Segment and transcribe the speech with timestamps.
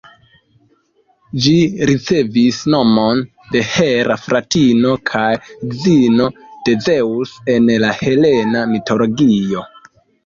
[1.43, 1.51] Ĝi
[1.89, 3.21] ricevis nomon
[3.55, 6.31] de Hera, fratino kaj edzino
[6.69, 9.67] de Zeŭso en la helena mitologio.